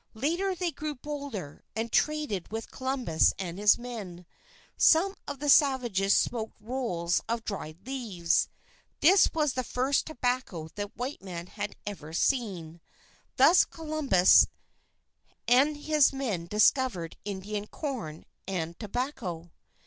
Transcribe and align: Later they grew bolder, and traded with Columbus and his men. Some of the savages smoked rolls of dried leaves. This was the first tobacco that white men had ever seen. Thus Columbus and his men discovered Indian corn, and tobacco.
Later 0.15 0.55
they 0.55 0.71
grew 0.71 0.95
bolder, 0.95 1.61
and 1.75 1.91
traded 1.91 2.51
with 2.51 2.71
Columbus 2.71 3.35
and 3.37 3.59
his 3.59 3.77
men. 3.77 4.25
Some 4.75 5.13
of 5.27 5.37
the 5.37 5.47
savages 5.47 6.15
smoked 6.15 6.55
rolls 6.59 7.21
of 7.29 7.45
dried 7.45 7.85
leaves. 7.85 8.49
This 9.01 9.31
was 9.31 9.53
the 9.53 9.63
first 9.63 10.07
tobacco 10.07 10.69
that 10.73 10.97
white 10.97 11.21
men 11.21 11.45
had 11.45 11.75
ever 11.85 12.13
seen. 12.13 12.81
Thus 13.37 13.63
Columbus 13.63 14.47
and 15.47 15.77
his 15.77 16.11
men 16.11 16.47
discovered 16.47 17.15
Indian 17.23 17.67
corn, 17.67 18.25
and 18.47 18.79
tobacco. 18.79 19.51